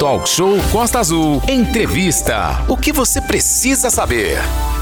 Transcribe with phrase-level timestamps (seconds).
[0.00, 1.42] Talk Show Costa Azul.
[1.46, 2.64] Entrevista.
[2.66, 4.38] O que você precisa saber?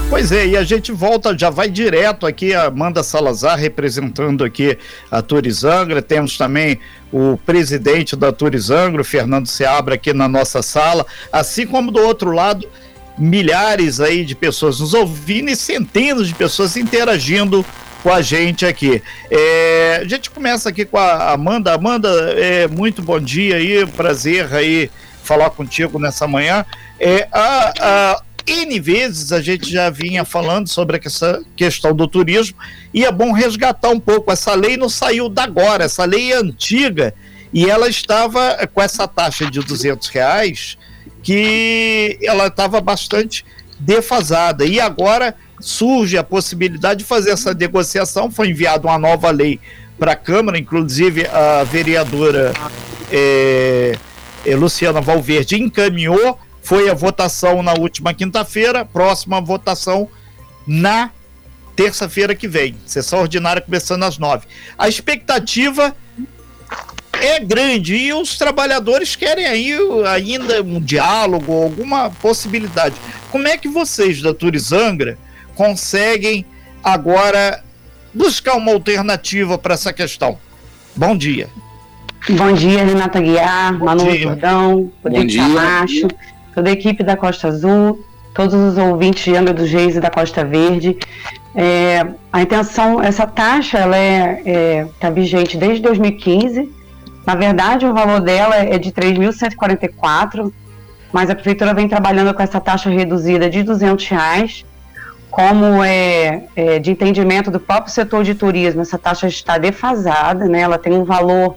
[0.09, 4.77] Pois é, e a gente volta, já vai direto aqui, a Amanda Salazar representando aqui
[5.11, 6.79] a Turizangra, temos também
[7.11, 12.65] o presidente da Turizangra, Fernando Seabra, aqui na nossa sala, assim como do outro lado,
[13.17, 17.65] milhares aí de pessoas nos ouvindo e centenas de pessoas interagindo
[18.01, 19.03] com a gente aqui.
[19.29, 21.73] É, a gente começa aqui com a Amanda.
[21.73, 22.07] Amanda,
[22.37, 24.89] é, muito bom dia aí, prazer aí
[25.29, 26.65] falar contigo nessa manhã.
[26.99, 32.57] É, a, a, N vezes a gente já vinha falando sobre essa questão do turismo
[32.91, 34.31] e é bom resgatar um pouco.
[34.31, 37.13] Essa lei não saiu da agora, essa lei é antiga
[37.53, 40.77] e ela estava com essa taxa de 200 reais
[41.21, 43.45] que ela estava bastante
[43.79, 48.31] defasada e agora surge a possibilidade de fazer essa negociação.
[48.31, 49.59] Foi enviada uma nova lei
[49.99, 52.51] para a Câmara, inclusive a vereadora
[53.11, 53.95] é,
[54.45, 56.39] Luciana Valverde encaminhou.
[56.61, 60.09] Foi a votação na última quinta-feira, próxima votação
[60.67, 61.11] na
[61.75, 62.75] terça-feira que vem.
[62.85, 64.45] Sessão ordinária começando às nove.
[64.77, 65.95] A expectativa
[67.13, 69.73] é grande e os trabalhadores querem aí
[70.07, 72.95] ainda um diálogo, alguma possibilidade.
[73.31, 75.17] Como é que vocês da Turizangra
[75.55, 76.45] conseguem
[76.83, 77.63] agora
[78.13, 80.37] buscar uma alternativa para essa questão?
[80.95, 81.49] Bom dia.
[82.27, 86.07] Bom dia, Renata Guiar, Manu Jordão, Rodrigo Camacho,
[86.53, 88.03] toda a equipe da Costa Azul,
[88.35, 90.97] todos os ouvintes de Angra dos Reis e da Costa Verde.
[91.55, 96.69] É, a intenção, essa taxa, ela é, é tá vigente desde 2015.
[97.25, 100.51] Na verdade, o valor dela é de 3.144,
[101.11, 104.65] mas a prefeitura vem trabalhando com essa taxa reduzida de 200 reais
[105.29, 110.61] como é, é, de entendimento do próprio setor de turismo, essa taxa está defasada, né?
[110.61, 111.55] ela tem um valor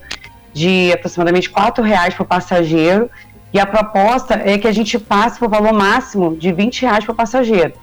[0.53, 3.11] de aproximadamente R$ reais por passageiro,
[3.53, 7.05] e a proposta é que a gente passe para o valor máximo de R$ reais
[7.05, 7.75] por passageiro,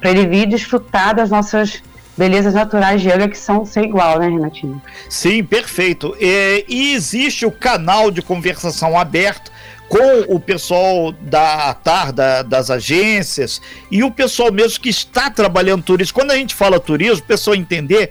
[0.00, 1.82] para ele vir desfrutar das nossas
[2.16, 4.80] belezas naturais de Angra que são ser igual, né, Renatinho?
[5.08, 6.16] Sim, perfeito.
[6.20, 9.52] É, e existe o canal de conversação aberto
[9.88, 13.60] com o pessoal da ATAR, da, das agências,
[13.90, 16.14] e o pessoal mesmo que está trabalhando turismo.
[16.14, 18.10] Quando a gente fala turismo, o pessoal entender,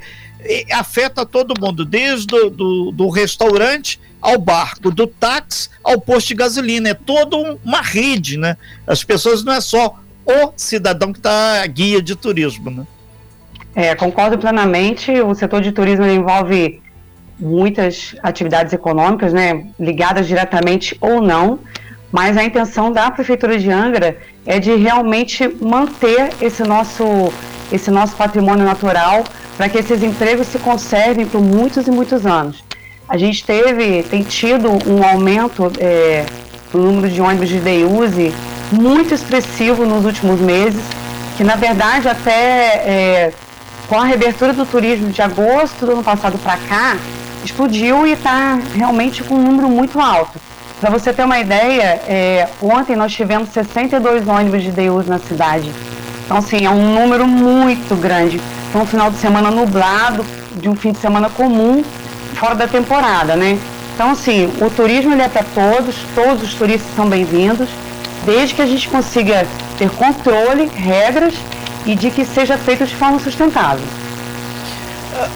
[0.72, 6.36] afeta todo mundo, desde do, do, do restaurante ao barco, do táxi ao posto de
[6.36, 6.90] gasolina.
[6.90, 8.58] É toda uma rede, né?
[8.88, 12.88] As pessoas não é só o cidadão que está guia de turismo, né?
[13.76, 15.12] É, concordo plenamente.
[15.22, 16.82] O setor de turismo envolve
[17.38, 21.60] muitas atividades econômicas, né, ligadas diretamente ou não,
[22.12, 27.04] mas a intenção da prefeitura de Angra é de realmente manter esse nosso
[27.72, 29.24] esse nosso patrimônio natural
[29.58, 32.64] para que esses empregos se conservem por muitos e muitos anos.
[33.08, 36.26] A gente teve, tem tido um aumento é,
[36.74, 38.34] número de ônibus de Deiuse
[38.72, 40.82] muito expressivo nos últimos meses,
[41.38, 43.34] que na verdade até é,
[43.88, 46.98] com a reabertura do turismo de agosto do ano passado para cá,
[47.44, 50.40] explodiu e está realmente com um número muito alto.
[50.82, 55.72] Para você ter uma ideia, é, ontem nós tivemos 62 ônibus de Deus na cidade.
[56.26, 58.42] Então, assim, é um número muito grande.
[58.72, 60.26] Foi um final de semana nublado,
[60.56, 61.84] de um fim de semana comum,
[62.34, 63.58] fora da temporada, né?
[63.94, 67.70] Então, assim, o turismo ele é para todos, todos os turistas são bem-vindos,
[68.26, 69.48] desde que a gente consiga
[69.78, 71.34] ter controle, regras
[71.86, 73.86] e de que seja feito de forma sustentável.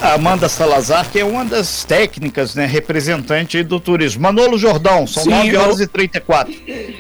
[0.01, 4.21] Amanda Salazar, que é uma das técnicas, né, representante do turismo.
[4.21, 5.85] Manolo Jordão, são Sim, 9 horas eu...
[5.85, 6.53] e 34.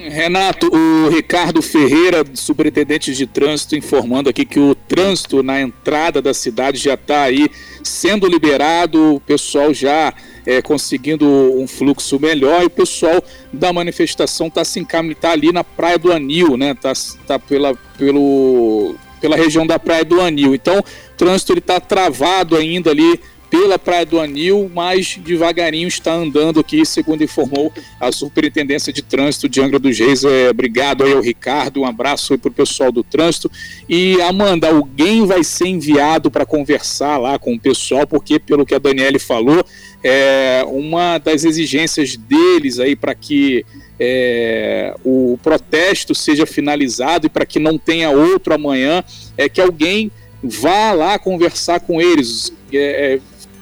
[0.09, 6.33] Renato, o Ricardo Ferreira, superintendente de trânsito, informando aqui que o trânsito na entrada da
[6.33, 7.49] cidade já está aí
[7.83, 10.13] sendo liberado, o pessoal já
[10.45, 15.51] é, conseguindo um fluxo melhor e o pessoal da manifestação está se encaminhando, tá ali
[15.51, 16.73] na Praia do Anil, né?
[16.73, 16.93] Tá,
[17.27, 20.55] tá pela, pelo pela região da Praia do Anil.
[20.55, 20.83] Então, o
[21.17, 23.19] trânsito está travado ainda ali
[23.49, 29.49] pela Praia do Anil, mas devagarinho está andando aqui, segundo informou a Superintendência de Trânsito
[29.49, 30.23] de Angra dos Reis.
[30.23, 33.51] É, obrigado aí ao Ricardo, um abraço aí para o pessoal do trânsito.
[33.87, 38.75] E Amanda, alguém vai ser enviado para conversar lá com o pessoal, porque pelo que
[38.75, 39.65] a Daniele falou,
[40.03, 43.65] é uma das exigências deles aí para que
[43.99, 49.03] é, o protesto seja finalizado e para que não tenha outro amanhã,
[49.37, 50.11] é que alguém
[50.41, 52.77] vá lá conversar com eles, é,
[53.15, 53.19] é,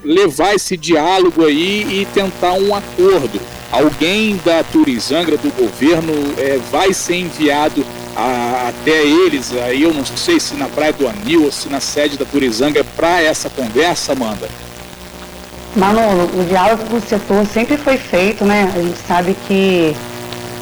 [0.08, 3.40] levar esse diálogo aí e tentar um acordo.
[3.72, 10.06] Alguém da Turizangra, do governo, é, vai ser enviado a, até eles, aí eu não
[10.06, 14.14] sei se na Praia do Anil ou se na sede da Turizangra, para essa conversa,
[14.14, 14.48] Amanda?
[15.76, 18.72] Manolo, o diálogo com o setor sempre foi feito, né?
[18.74, 19.94] A gente sabe que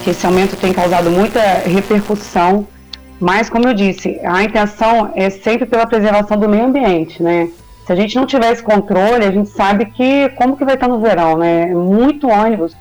[0.03, 2.68] que esse aumento tem causado muita repercussão,
[3.19, 7.50] mas como eu disse, a intenção é sempre pela preservação do meio ambiente, né?
[7.85, 10.87] Se a gente não tiver esse controle, a gente sabe que como que vai estar
[10.87, 11.67] no verão, né?
[11.67, 12.75] Muito ônibus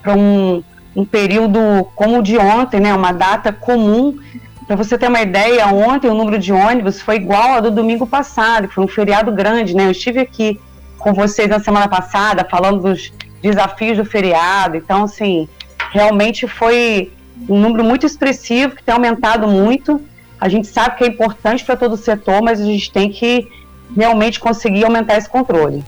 [0.00, 0.62] para um,
[0.94, 1.58] um período
[1.96, 2.94] como o de ontem, né?
[2.94, 4.16] Uma data comum.
[4.64, 8.06] Para você ter uma ideia, ontem o número de ônibus foi igual ao do domingo
[8.06, 9.86] passado, que foi um feriado grande, né?
[9.86, 10.60] Eu estive aqui
[10.98, 13.12] com vocês na semana passada falando dos
[13.42, 14.76] desafios do feriado.
[14.76, 15.48] Então, assim,
[15.90, 17.12] realmente foi
[17.48, 20.00] um número muito expressivo que tem aumentado muito.
[20.40, 23.48] A gente sabe que é importante para todo o setor, mas a gente tem que
[23.96, 25.84] realmente conseguir aumentar esse controle.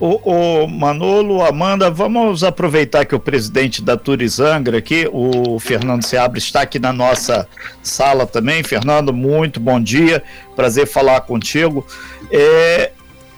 [0.00, 6.38] O, o, Manolo, Amanda, vamos aproveitar que o presidente da Turizangra aqui, o Fernando Seabra,
[6.38, 7.46] está aqui na nossa
[7.82, 8.62] sala também.
[8.62, 10.22] Fernando, muito bom dia,
[10.56, 11.86] prazer falar contigo.
[12.32, 12.92] É,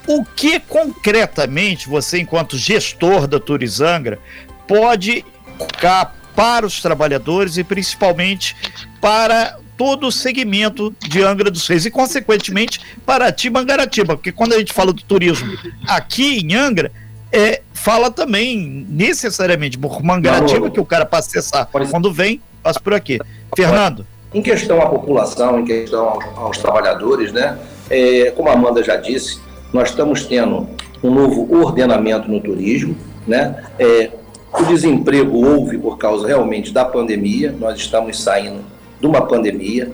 [0.07, 4.21] o que concretamente você, enquanto gestor da Turizangra,
[4.69, 5.25] pode
[5.59, 8.57] colocar para os trabalhadores e principalmente
[9.01, 14.59] para todo o segmento de Angra dos Reis e, consequentemente, Paraty Mangaratiba, porque quando a
[14.59, 15.53] gente fala do turismo
[15.87, 16.93] aqui em Angra,
[17.33, 22.93] é, fala também necessariamente por Mangaratiba, que o cara para acessar quando vem, passa por
[22.93, 23.19] aqui.
[23.57, 24.07] Fernando.
[24.35, 27.59] Em questão à população, em questão aos trabalhadores, né?
[27.91, 29.41] É, como a Amanda já disse,
[29.73, 30.69] nós estamos tendo
[31.03, 32.97] um novo ordenamento no turismo,
[33.27, 33.65] né?
[33.79, 34.11] É,
[34.53, 38.61] o desemprego houve por causa realmente da pandemia, nós estamos saindo
[39.03, 39.93] de uma pandemia.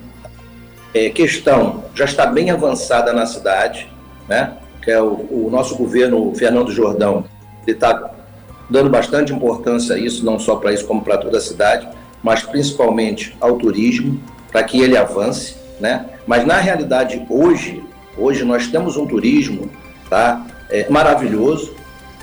[0.95, 3.91] É, questão já está bem avançada na cidade,
[4.29, 4.53] né?
[4.83, 7.25] que é o, o nosso governo, o Fernando Jordão,
[7.67, 8.11] ele está
[8.71, 11.89] dando bastante importância a isso, não só para isso, como para toda a cidade,
[12.23, 14.21] mas principalmente ao turismo,
[14.53, 15.57] para que ele avance.
[15.81, 16.07] Né?
[16.27, 17.83] Mas na realidade, hoje,
[18.17, 19.71] hoje nós temos um turismo
[20.09, 20.47] tá?
[20.71, 21.75] É, maravilhoso.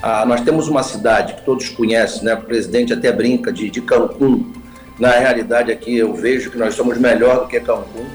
[0.01, 2.35] Ah, nós temos uma cidade que todos conhecem, né?
[2.35, 4.53] o presidente até brinca de, de Cancún,
[4.99, 8.05] na realidade, aqui eu vejo que nós somos melhor do que Cancún.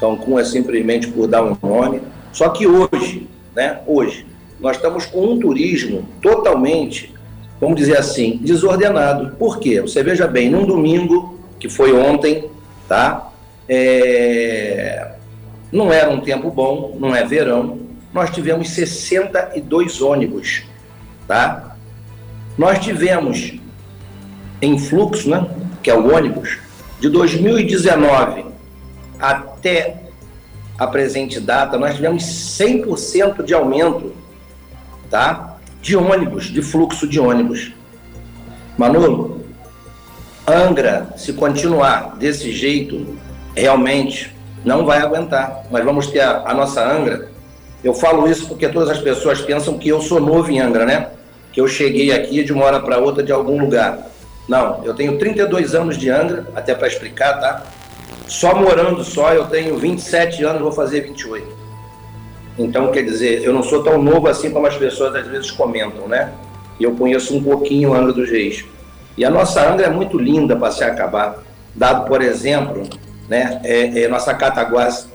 [0.00, 2.02] Cancún é simplesmente por dar um nome.
[2.32, 4.26] Só que hoje, né, hoje,
[4.58, 7.14] nós estamos com um turismo totalmente,
[7.60, 9.36] vamos dizer assim, desordenado.
[9.36, 9.80] Por quê?
[9.80, 12.50] Você veja bem, num domingo, que foi ontem,
[12.88, 13.30] tá?
[13.68, 15.12] É...
[15.70, 17.78] Não era um tempo bom, não é verão.
[18.12, 20.64] Nós tivemos 62 ônibus,
[21.26, 21.76] tá?
[22.56, 23.54] Nós tivemos
[24.60, 25.46] em fluxo, né?
[25.84, 26.58] Que é o ônibus,
[26.98, 28.46] de 2019
[29.20, 29.96] até
[30.78, 34.12] a presente data, nós tivemos 100% de aumento
[35.10, 35.58] tá?
[35.82, 37.72] de ônibus, de fluxo de ônibus.
[38.78, 39.44] Manolo,
[40.48, 43.16] Angra, se continuar desse jeito,
[43.54, 44.34] realmente
[44.64, 45.64] não vai aguentar.
[45.70, 47.28] Nós vamos ter a, a nossa Angra.
[47.84, 51.10] Eu falo isso porque todas as pessoas pensam que eu sou novo em Angra, né?
[51.52, 54.13] Que eu cheguei aqui de uma hora para outra de algum lugar.
[54.48, 57.62] Não, eu tenho 32 anos de Angra, até para explicar, tá?
[58.26, 61.46] Só morando só, eu tenho 27 anos, vou fazer 28.
[62.58, 66.06] Então, quer dizer, eu não sou tão novo assim como as pessoas às vezes comentam,
[66.06, 66.32] né?
[66.78, 68.64] E eu conheço um pouquinho Angra dos Reis.
[69.16, 71.42] E a nossa Angra é muito linda para se acabar.
[71.74, 72.82] Dado, por exemplo,
[73.28, 75.08] né, é, é nossa Cataguás,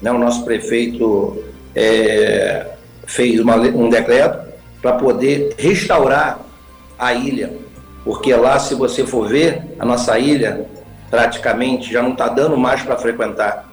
[0.00, 1.42] né, o nosso prefeito
[1.74, 2.66] é,
[3.06, 6.40] fez uma, um decreto para poder restaurar
[6.98, 7.63] a ilha
[8.04, 10.66] porque lá, se você for ver, a nossa ilha
[11.10, 13.72] praticamente já não está dando mais para frequentar.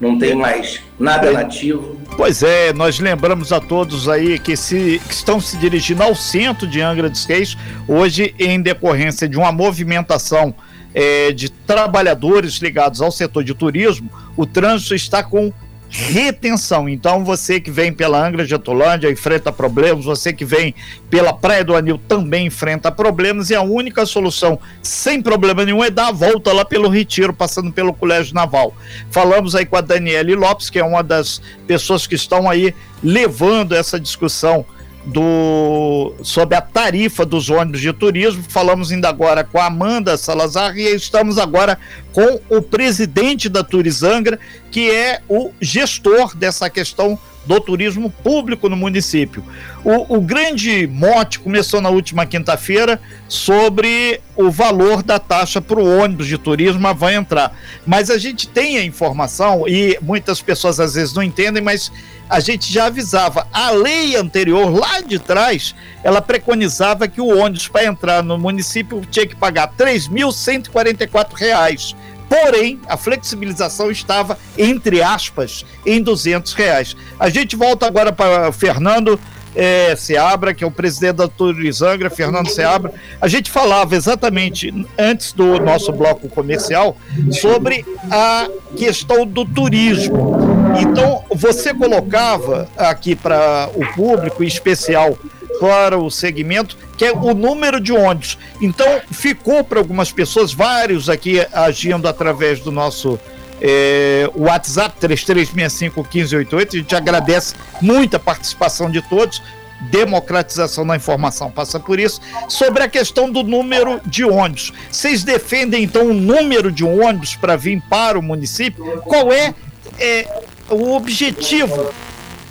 [0.00, 1.96] Não tem mais nada nativo.
[2.16, 6.66] Pois é, nós lembramos a todos aí que, se, que estão se dirigindo ao centro
[6.66, 7.56] de Angra dos Reis,
[7.88, 10.54] hoje em decorrência de uma movimentação
[10.94, 15.52] é, de trabalhadores ligados ao setor de turismo, o trânsito está com
[15.88, 16.88] retenção.
[16.88, 20.74] Então, você que vem pela Angra Getulândia enfrenta problemas, você que vem
[21.08, 25.90] pela Praia do Anil também enfrenta problemas, e a única solução, sem problema nenhum, é
[25.90, 28.74] dar a volta lá pelo Retiro, passando pelo Colégio Naval.
[29.10, 33.74] Falamos aí com a Daniele Lopes, que é uma das pessoas que estão aí levando
[33.74, 34.64] essa discussão
[35.06, 38.44] do sobre a tarifa dos ônibus de turismo.
[38.48, 41.78] Falamos ainda agora com a Amanda Salazar e estamos agora
[42.12, 44.38] com o presidente da Turizangra,
[44.70, 49.42] que é o gestor dessa questão do turismo público no município.
[49.84, 56.00] O, o grande mote começou na última quinta-feira sobre o valor da taxa para o
[56.00, 57.56] ônibus de turismo, vai entrar.
[57.86, 61.92] Mas a gente tem a informação, e muitas pessoas às vezes não entendem, mas
[62.28, 63.46] a gente já avisava.
[63.52, 69.00] A lei anterior, lá de trás, ela preconizava que o ônibus para entrar no município
[69.10, 71.94] tinha que pagar R$ 3.144.
[72.28, 76.96] Porém, a flexibilização estava, entre aspas, em 200 reais.
[77.18, 79.18] A gente volta agora para Fernando.
[79.56, 82.92] é, Seabra, que é o presidente da Turizangra, Fernando Seabra.
[83.18, 86.96] A gente falava exatamente antes do nosso bloco comercial
[87.30, 90.36] sobre a questão do turismo.
[90.78, 95.16] Então, você colocava aqui para o público, em especial
[95.58, 98.38] para o segmento, que é o número de ônibus.
[98.60, 103.18] Então, ficou para algumas pessoas, vários aqui agindo através do nosso
[103.60, 106.68] é, WhatsApp 3365-1588.
[106.68, 109.42] A gente agradece muito a participação de todos.
[109.90, 112.20] Democratização da informação passa por isso.
[112.48, 114.72] Sobre a questão do número de ônibus.
[114.90, 119.02] Vocês defendem então o número de ônibus para vir para o município?
[119.02, 119.54] Qual é,
[119.98, 121.92] é o objetivo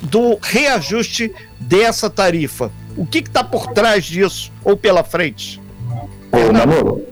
[0.00, 2.70] do reajuste dessa tarifa?
[2.96, 5.60] O que está por trás disso ou pela frente?
[6.32, 7.02] Ô, Manolo.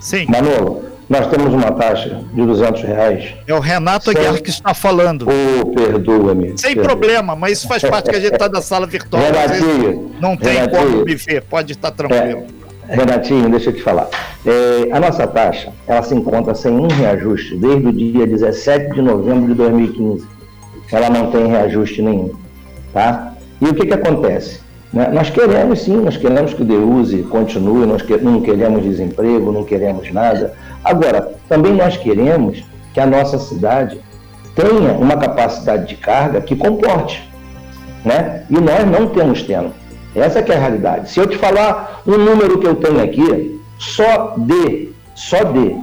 [0.00, 0.26] Sim.
[0.28, 3.34] Manolo, nós temos uma taxa de 200 reais.
[3.46, 4.42] É o Renato Aguiar Sem...
[4.42, 5.26] que está falando.
[5.28, 6.56] Oh, perdoa-me.
[6.56, 6.84] Sem perdoa.
[6.84, 9.22] problema, mas isso faz parte que a gente está da sala virtual.
[9.22, 10.12] Renatinho.
[10.20, 12.44] Não tem Renatinho, como me ver, pode estar tranquilo.
[12.88, 14.08] É, Renatinho, deixa eu te falar.
[14.46, 19.02] É, a nossa taxa, ela se encontra sem um reajuste desde o dia 17 de
[19.02, 20.26] novembro de 2015.
[20.92, 22.34] Ela não tem reajuste nenhum,
[22.92, 23.34] tá?
[23.60, 24.60] E o que que acontece?
[24.92, 25.08] Né?
[25.12, 29.64] Nós queremos sim, nós queremos que o DEUSE continue, nós que, não queremos desemprego, não
[29.64, 30.54] queremos nada.
[30.84, 34.00] Agora, também nós queremos que a nossa cidade
[34.54, 37.28] tenha uma capacidade de carga que comporte.
[38.04, 38.44] Né?
[38.50, 39.72] E nós não temos tendo.
[40.14, 41.10] Essa é a realidade.
[41.10, 45.76] Se eu te falar um número que eu tenho aqui, só de, só de,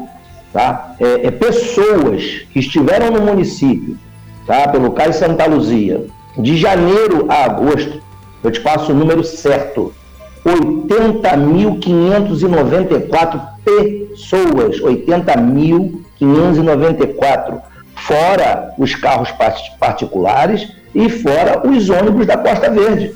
[0.52, 0.96] tá?
[1.00, 3.98] É, é pessoas que estiveram no município,
[4.46, 4.68] tá?
[4.68, 6.06] Pelo Cais Santa Luzia,
[6.38, 8.02] de janeiro a agosto,
[8.48, 9.94] eu te passo o número certo.
[10.46, 14.80] 80.594 pessoas.
[14.80, 17.62] 80.594.
[17.96, 19.34] Fora os carros
[19.80, 23.14] particulares e fora os ônibus da Costa Verde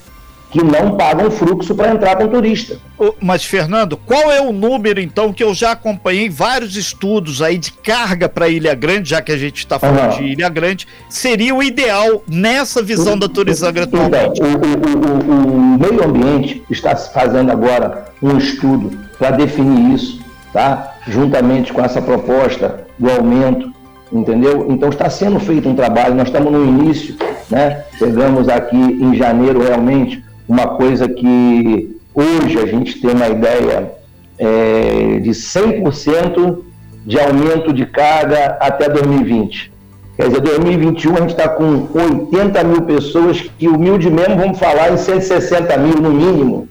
[0.52, 2.78] que não pagam fluxo para entrar com turista.
[3.22, 7.72] Mas, Fernando, qual é o número, então, que eu já acompanhei vários estudos aí de
[7.72, 10.18] carga para Ilha Grande, já que a gente está falando uhum.
[10.18, 14.42] de Ilha Grande, seria o ideal nessa visão da Turizangra atualmente?
[14.42, 20.20] Então, o, o, o, o meio ambiente está fazendo agora um estudo para definir isso,
[20.52, 20.96] tá?
[21.08, 23.72] Juntamente com essa proposta do aumento
[24.12, 24.68] entendeu?
[24.70, 27.16] Então está sendo feito um trabalho, nós estamos no início,
[27.50, 27.86] né?
[27.98, 33.94] Chegamos aqui em janeiro realmente uma coisa que hoje a gente tem uma ideia
[34.38, 36.58] é, de 100%
[37.06, 39.72] de aumento de carga até 2020.
[40.18, 44.98] Quer dizer, 2021 a gente está com 80 mil pessoas, que humildemente vamos falar em
[44.98, 46.68] 160 mil no mínimo,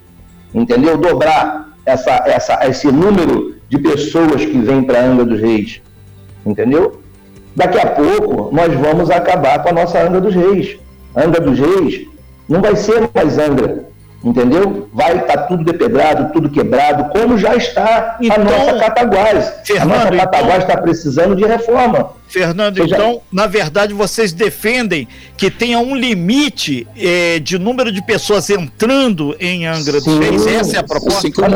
[0.54, 0.98] entendeu?
[0.98, 5.80] Dobrar essa, essa, esse número de pessoas que vêm para Angra dos Reis,
[6.44, 7.00] entendeu?
[7.56, 10.76] Daqui a pouco nós vamos acabar com a nossa Angra dos Reis.
[11.16, 12.09] Angra dos Reis
[12.50, 13.84] não vai ser mais Angra,
[14.24, 14.88] entendeu?
[14.92, 19.52] Vai estar tá tudo depedrado, tudo quebrado, como já está então, a nossa Cataguás.
[19.64, 22.10] Fernando, a nossa Cataguás está então, precisando de reforma.
[22.26, 22.96] Fernando, Seja...
[22.96, 29.36] então, na verdade, vocês defendem que tenha um limite eh, de número de pessoas entrando
[29.38, 30.44] em Angra dos Reis?
[30.46, 31.18] Essa é a proposta?
[31.18, 31.54] Assim como,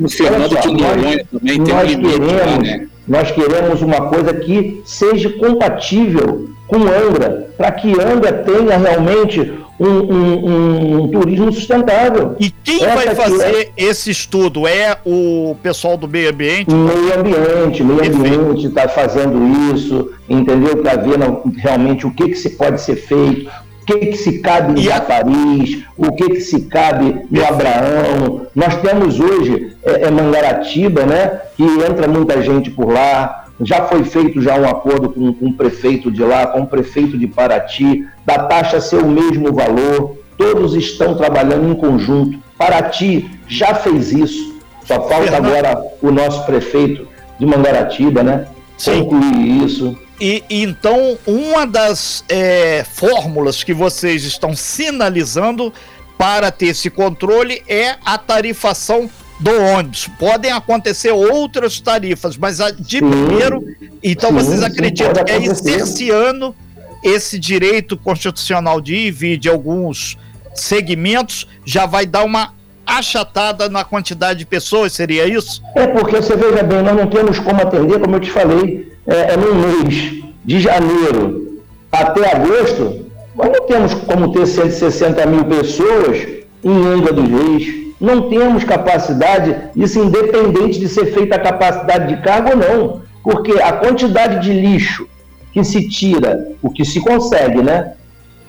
[0.00, 2.88] o Fernando de Noronha também tem um limite queremos, né?
[3.06, 9.86] Nós queremos uma coisa que seja compatível com Angra, para que Angra tenha realmente um,
[9.86, 12.34] um, um, turismo sustentável.
[12.40, 13.84] E quem Essa vai fazer é...
[13.84, 14.66] esse estudo?
[14.66, 16.72] É o pessoal do meio ambiente?
[16.72, 20.78] Meio ambiente, meio ambiente está fazendo isso, entendeu?
[20.78, 21.18] Para ver
[21.58, 23.50] realmente o que, que se pode ser feito,
[23.82, 24.88] o que, que se cabe em.
[24.88, 28.46] Paris, o que, que se cabe no Abraão.
[28.54, 31.40] Nós temos hoje é, é Mangaratiba, né?
[31.54, 35.52] Que entra muita gente por lá, já foi feito já um acordo com, com o
[35.52, 40.16] prefeito de lá, com o prefeito de Paraty, da taxa ser o mesmo valor.
[40.36, 42.38] Todos estão trabalhando em conjunto.
[42.58, 44.60] Paraty já fez isso.
[44.84, 47.06] Só falta agora o nosso prefeito
[47.38, 48.46] de Mangaratiba, né?
[48.76, 49.04] Sim.
[49.04, 49.96] Concluir isso.
[50.20, 55.72] E, então, uma das é, fórmulas que vocês estão sinalizando
[56.16, 59.10] para ter esse controle é a tarifação
[59.42, 60.08] do ônibus.
[60.18, 63.64] Podem acontecer outras tarifas, mas a de sim, primeiro,
[64.02, 66.54] então sim, vocês acreditam que é cerceando
[67.02, 70.16] esse direito constitucional de ir e vir de alguns
[70.54, 72.54] segmentos já vai dar uma
[72.86, 75.62] achatada na quantidade de pessoas, seria isso?
[75.74, 79.32] É porque você veja bem, nós não temos como atender, como eu te falei, é,
[79.32, 86.28] é no mês de janeiro até agosto, nós não temos como ter 160 mil pessoas
[86.62, 92.20] em Angra dos Reis, não temos capacidade, isso independente de ser feita a capacidade de
[92.20, 95.06] carga ou não, porque a quantidade de lixo
[95.52, 97.92] que se tira, o que se consegue, né?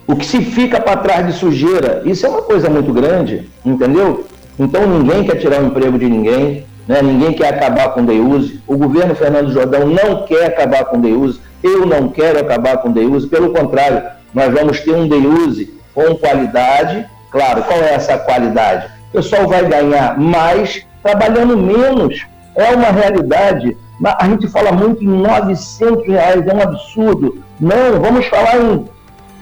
[0.08, 4.26] O que se fica para trás de sujeira, isso é uma coisa muito grande, entendeu?
[4.58, 7.00] Então ninguém quer tirar o emprego de ninguém, né?
[7.00, 8.60] ninguém quer acabar com o Deuse.
[8.66, 11.40] O governo Fernando Jordão não quer acabar com o Deuse.
[11.62, 13.26] Eu não quero acabar com o Deuse.
[13.26, 14.02] Pelo contrário,
[14.34, 17.06] nós vamos ter um Deuse com qualidade.
[17.30, 18.94] Claro, qual é essa qualidade?
[19.14, 22.26] Pessoal vai ganhar mais trabalhando menos.
[22.56, 23.76] É uma realidade.
[24.04, 27.40] A gente fala muito em 900 reais, é um absurdo.
[27.60, 28.84] Não, vamos falar em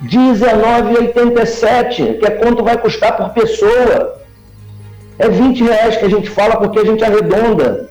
[0.05, 4.21] 19,87, que é quanto vai custar por pessoa.
[5.19, 7.89] É 20 reais que a gente fala porque a gente arredonda.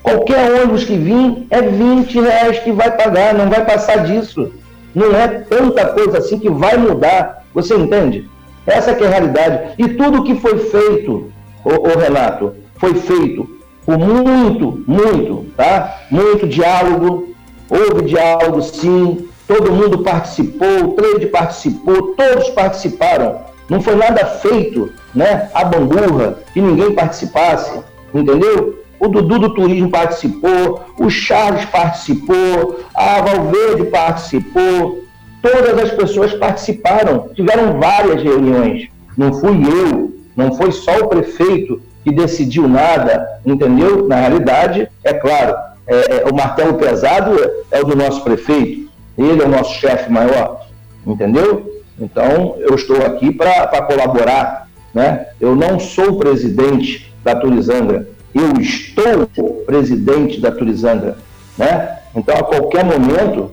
[0.00, 4.52] Qualquer ônibus que vir é 20 reais que vai pagar, não vai passar disso.
[4.94, 7.42] Não é tanta coisa assim que vai mudar.
[7.52, 8.30] Você entende?
[8.68, 9.74] Essa é a realidade.
[9.78, 11.32] E tudo que foi feito,
[11.64, 13.48] ô, ô Renato, foi feito
[13.84, 16.02] com muito, muito, tá?
[16.10, 17.34] Muito diálogo.
[17.70, 19.28] Houve diálogo, sim.
[19.46, 23.40] Todo mundo participou, o trade participou, todos participaram.
[23.70, 25.48] Não foi nada feito, né?
[25.54, 27.80] A bamburra, que ninguém participasse,
[28.12, 28.84] entendeu?
[29.00, 35.04] O Dudu do Turismo participou, o Charles participou, a Valverde participou,
[35.42, 38.88] todas as pessoas participaram, tiveram várias reuniões.
[39.16, 44.06] Não fui eu, não foi só o prefeito que decidiu nada, entendeu?
[44.06, 45.54] Na realidade, é claro,
[45.86, 47.36] é, é, o martelo pesado
[47.70, 50.66] é o do nosso prefeito, ele é o nosso chefe maior,
[51.06, 51.82] entendeu?
[52.00, 54.68] Então, eu estou aqui para colaborar.
[54.94, 55.26] Né?
[55.40, 61.18] Eu não sou presidente da Turizangra, eu estou presidente da Turizangra.
[61.56, 61.98] Né?
[62.14, 63.50] Então, a qualquer momento,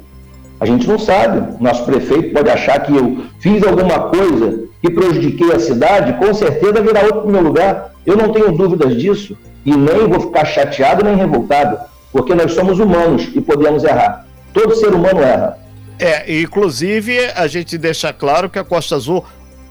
[0.65, 1.61] a gente não sabe.
[1.61, 6.81] Nosso prefeito pode achar que eu fiz alguma coisa que prejudiquei a cidade, com certeza
[6.81, 7.93] virá outro para o meu lugar.
[8.03, 9.37] Eu não tenho dúvidas disso.
[9.63, 11.77] E nem vou ficar chateado nem revoltado,
[12.11, 14.25] porque nós somos humanos e podemos errar.
[14.53, 15.57] Todo ser humano erra.
[15.99, 19.23] É, inclusive a gente deixa claro que a Costa Azul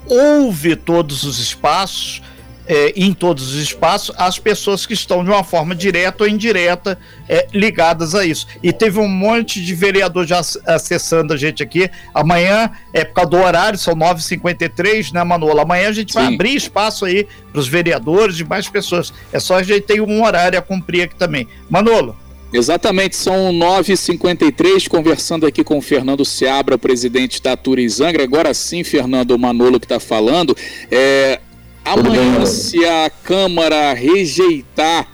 [0.08, 2.22] ouve todos os espaços,
[2.66, 6.98] é, em todos os espaços, as pessoas que estão de uma forma direta ou indireta
[7.28, 8.46] é, ligadas a isso.
[8.62, 11.90] E teve um monte de vereador já acessando a gente aqui.
[12.12, 15.62] Amanhã, é por causa do horário, são 9h53, né, Manola?
[15.62, 16.18] Amanhã a gente Sim.
[16.18, 19.12] vai abrir espaço aí para os vereadores e mais pessoas.
[19.32, 21.46] É só a gente ter um horário a cumprir aqui também.
[21.68, 22.16] Manolo.
[22.54, 28.22] Exatamente, são 9h53, conversando aqui com o Fernando Seabra, presidente da Turizangra.
[28.22, 30.56] Agora sim, Fernando Manolo que está falando.
[30.88, 31.40] É,
[31.84, 35.06] amanhã, se a Câmara rejeitar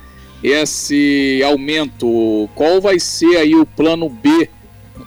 [0.42, 4.48] esse aumento, qual vai ser aí o plano B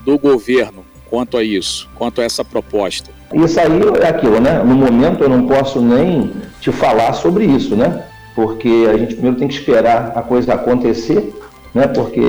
[0.05, 3.09] do governo quanto a isso, quanto a essa proposta?
[3.33, 4.63] Isso aí é aquilo, né?
[4.63, 8.05] No momento eu não posso nem te falar sobre isso, né?
[8.35, 11.33] Porque a gente primeiro tem que esperar a coisa acontecer
[11.73, 12.21] né, porque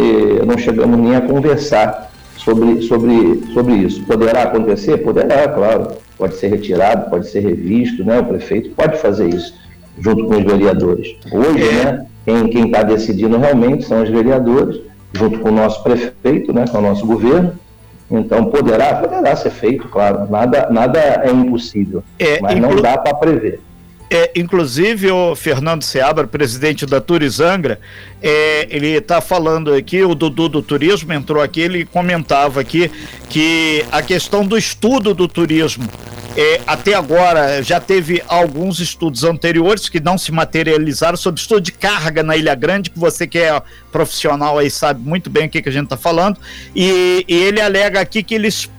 [0.46, 4.02] não chegamos nem a conversar sobre, sobre, sobre isso.
[4.04, 4.98] Poderá acontecer?
[4.98, 5.88] Poderá, claro.
[6.16, 8.20] Pode ser retirado, pode ser revisto, né?
[8.20, 9.54] o prefeito pode fazer isso,
[9.98, 11.16] junto com os vereadores.
[11.32, 14.80] Hoje, né, quem está decidindo realmente são os vereadores,
[15.12, 17.52] junto com o nosso prefeito, né, com o nosso governo.
[18.10, 20.30] Então, poderá, poderá ser feito, claro.
[20.30, 22.70] Nada, nada é impossível, é, mas inclu...
[22.70, 23.60] não dá para prever.
[24.10, 27.80] É, inclusive, o Fernando Seabra, presidente da Turizangra,
[28.22, 32.90] é, ele está falando aqui, o Dudu do Turismo entrou aqui, ele comentava aqui
[33.28, 35.88] que a questão do estudo do turismo,
[36.36, 41.72] é, até agora já teve alguns estudos anteriores que não se materializaram sobre estudo de
[41.72, 45.62] carga na Ilha Grande, que você que é profissional aí sabe muito bem o que,
[45.62, 46.38] que a gente está falando,
[46.74, 48.70] e, e ele alega aqui que eles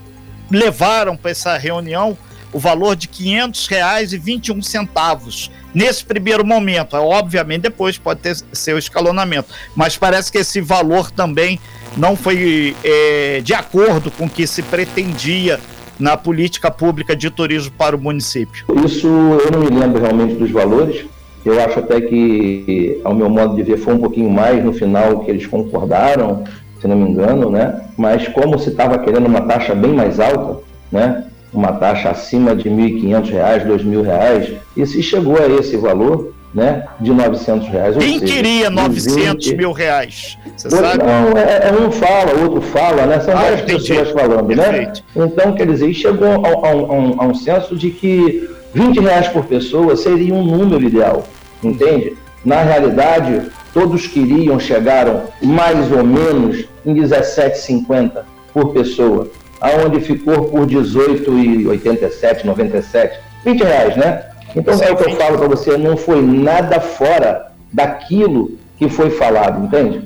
[0.52, 2.16] levaram para essa reunião
[2.56, 3.13] o valor de R$
[3.50, 6.96] 500,21 nesse primeiro momento.
[6.96, 11.60] Obviamente, depois pode ter seu escalonamento, mas parece que esse valor também
[11.98, 15.60] não foi é, de acordo com o que se pretendia
[16.00, 18.65] na política pública de turismo para o município.
[18.86, 21.04] Isso eu não me lembro realmente dos valores.
[21.44, 25.26] Eu acho até que, ao meu modo de ver, foi um pouquinho mais no final
[25.26, 26.46] que eles concordaram,
[26.80, 27.82] se não me engano, né?
[27.98, 31.26] Mas como se estava querendo uma taxa bem mais alta, né?
[31.56, 36.86] Uma taxa acima de R$ 1.500, R$ 2.000, e se chegou a esse valor, né,
[37.00, 37.98] de 900 reais.
[37.98, 40.38] Quem seja, queria 900 mil reais?
[40.56, 41.04] Você sabe?
[41.04, 43.20] Não, é, é, um fala, outro fala, né?
[43.20, 43.88] São ah, várias entendi.
[43.89, 44.63] pessoas falando, né?
[44.63, 45.04] Perfeito.
[45.13, 45.26] né?
[45.26, 49.28] Então, quer dizer, chegou a, a, a, um, a um senso de que 20 reais
[49.28, 51.24] por pessoa seria um número ideal,
[51.62, 52.15] entende?
[52.44, 59.28] Na realidade, todos queriam, chegaram mais ou menos em 17,50 por pessoa
[59.65, 64.25] aonde ficou por 18,87, 97, 20 reais, né?
[64.56, 69.10] Então é o que eu falo para você, não foi nada fora daquilo que foi
[69.10, 70.04] falado, entende?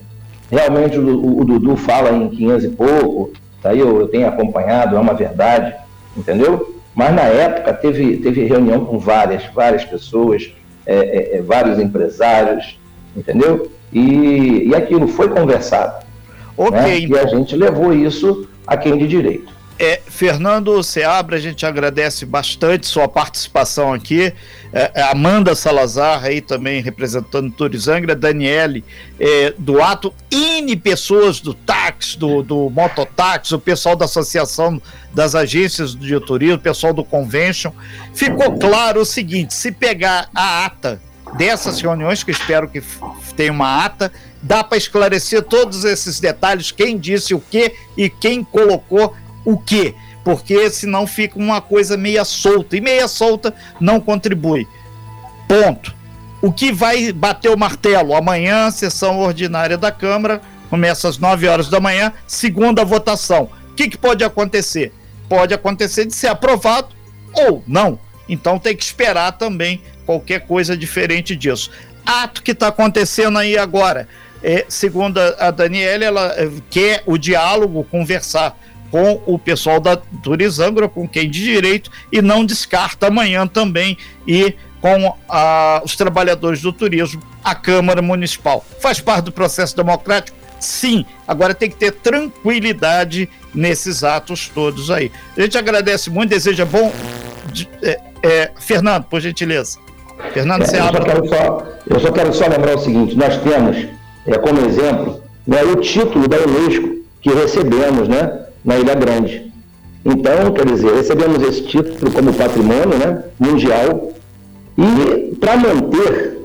[0.50, 4.96] Realmente o, o, Dudu fala em 500 e pouco, tá aí eu, eu tenho acompanhado,
[4.96, 5.76] é uma verdade,
[6.18, 6.76] entendeu?
[6.96, 10.52] Mas na época teve, teve reunião com várias, várias pessoas,
[10.86, 12.80] é, é, é vários empresários,
[13.16, 13.70] entendeu?
[13.94, 16.06] E, e aquilo foi conversado.
[16.58, 16.72] Ok.
[16.72, 17.00] Né?
[17.00, 17.18] Então...
[17.18, 19.60] E a gente levou isso a quem de direito.
[19.82, 24.34] É, Fernando Seabra, a gente agradece bastante sua participação aqui.
[24.74, 28.84] É, é Amanda Salazar, aí também representando Turizangra, Daniele
[29.18, 34.82] é, do Ato, N pessoas do táxi, do, do mototáxi, o pessoal da Associação
[35.14, 37.72] das Agências de Turismo, o pessoal do Convention.
[38.14, 41.02] Ficou claro o seguinte: se pegar a ata
[41.38, 42.82] dessas reuniões, que espero que
[43.36, 44.12] tenha uma ata,
[44.42, 49.14] dá para esclarecer todos esses detalhes, quem disse o que e quem colocou
[49.46, 54.68] o que, porque senão fica uma coisa meia solta, e meia solta não contribui.
[55.48, 55.98] Ponto.
[56.42, 58.16] O que vai bater o martelo?
[58.16, 63.50] Amanhã, sessão ordinária da Câmara, começa às 9 horas da manhã, segunda votação.
[63.72, 64.94] O que, que pode acontecer?
[65.28, 66.90] Pode acontecer de ser aprovado
[67.34, 68.00] ou não.
[68.28, 71.70] Então tem que esperar também qualquer coisa diferente disso.
[72.04, 74.08] Ato que está acontecendo aí agora.
[74.42, 78.58] É, segundo a Daniela, ela eh, quer o diálogo, conversar
[78.90, 83.96] com o pessoal da Turizangra, com quem de direito, e não descarta amanhã também
[84.28, 88.66] e com a, os trabalhadores do turismo, a Câmara Municipal.
[88.82, 90.36] Faz parte do processo democrático?
[90.60, 91.06] Sim.
[91.28, 95.12] Agora tem que ter tranquilidade nesses atos todos aí.
[95.38, 96.92] A gente agradece muito, deseja bom.
[97.84, 99.78] É, é, Fernando, por gentileza.
[100.34, 101.12] Fernando, é, você abre.
[101.12, 103.88] Eu, só, eu só quero só lembrar o seguinte: nós temos,
[104.28, 108.46] é, como exemplo, né, o título da Unesco que recebemos, né?
[108.64, 109.52] na Ilha Grande.
[110.06, 114.12] Então, quer dizer, recebemos esse título como patrimônio né, mundial
[114.78, 116.38] e para manter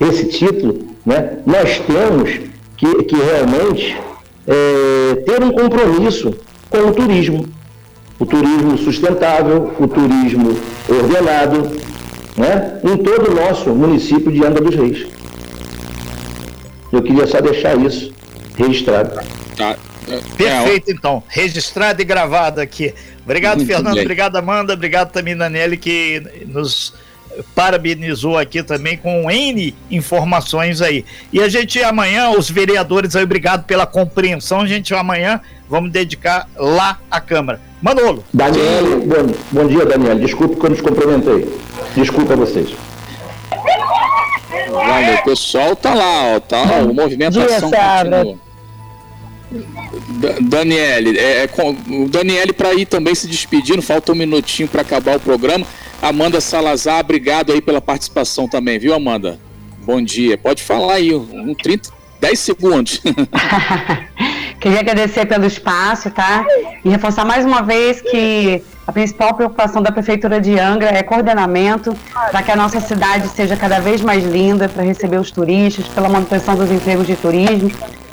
[0.00, 2.40] esse título, né, nós temos
[2.76, 3.96] que, que realmente
[4.46, 6.34] é, ter um compromisso
[6.70, 7.46] com o turismo.
[8.18, 10.56] O turismo sustentável, o turismo
[10.88, 11.70] ordenado,
[12.36, 15.06] né, em todo o nosso município de Angra dos Reis.
[16.92, 18.12] Eu queria só deixar isso
[18.56, 19.18] registrado.
[19.56, 19.76] Tá.
[20.36, 21.22] Perfeito, então.
[21.28, 22.94] Registrado e gravado aqui.
[23.24, 23.94] Obrigado, Muito Fernando.
[23.94, 24.02] Bem.
[24.02, 24.74] Obrigado, Amanda.
[24.74, 26.92] Obrigado também, Daniele, que nos
[27.54, 31.04] parabenizou aqui também com N informações aí.
[31.32, 34.60] E a gente amanhã, os vereadores aí, obrigado pela compreensão.
[34.60, 37.60] A gente amanhã vamos dedicar lá à Câmara.
[37.80, 38.24] Manolo.
[38.32, 40.20] Daniele, bom, bom dia, Daniele.
[40.20, 41.48] Desculpe que eu nos cumprimentei.
[41.96, 42.70] Desculpa a vocês.
[44.74, 48.51] Olha, o pessoal tá lá, ó, tá, ó, o movimentação continua.
[50.40, 51.50] Daniele, é, é,
[51.88, 55.66] o Daniele para ir também se despedindo, falta um minutinho para acabar o programa.
[56.00, 59.38] Amanda Salazar, obrigado aí pela participação também, viu, Amanda?
[59.84, 60.38] Bom dia.
[60.38, 63.02] Pode falar aí, um 30, 10 segundos.
[64.60, 66.44] Queria agradecer pelo espaço, tá?
[66.84, 71.96] E reforçar mais uma vez que a principal preocupação da Prefeitura de Angra é coordenamento
[72.30, 76.08] para que a nossa cidade seja cada vez mais linda, para receber os turistas, pela
[76.08, 77.70] manutenção dos empregos de turismo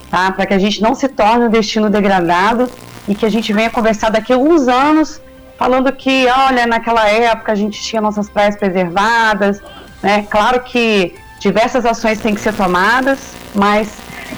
[0.09, 0.31] tá?
[0.31, 2.69] Para que a gente não se torne um destino degradado
[3.07, 5.21] e que a gente venha conversar daqui a alguns anos
[5.57, 9.61] falando que, olha, naquela época a gente tinha nossas praias preservadas,
[10.01, 10.25] né?
[10.29, 13.19] Claro que diversas ações têm que ser tomadas,
[13.53, 13.89] mas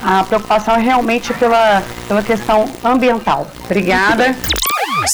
[0.03, 3.45] a preocupação é realmente pela, pela questão ambiental.
[3.65, 4.35] Obrigada.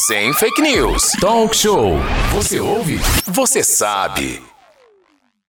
[0.06, 1.12] Sem fake news.
[1.20, 1.98] Talk show.
[2.34, 3.00] Você ouve?
[3.26, 4.42] Você sabe.